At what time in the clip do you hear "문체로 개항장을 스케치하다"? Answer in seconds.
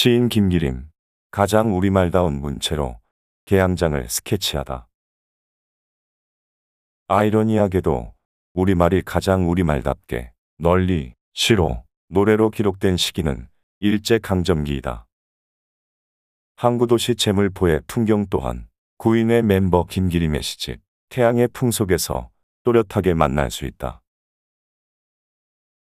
2.40-4.86